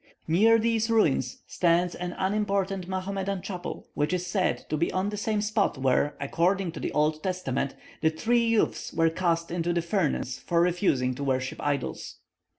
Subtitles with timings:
[0.27, 5.15] Near these ruins stands an unimportant Mahomedan chapel, which is said to be on the
[5.15, 9.81] same spot where, according to the Old Testament, the three youths were cast into the
[9.83, 12.15] furnace for refusing to worship idols.